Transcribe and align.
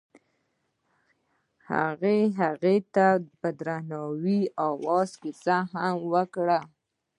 هغه 1.69 2.13
هغې 2.39 2.75
ته 2.93 3.07
په 3.39 3.49
درناوي 3.59 4.41
د 4.47 4.51
اواز 4.69 5.09
کیسه 5.21 5.57
هم 5.73 5.95
وکړه. 6.13 6.59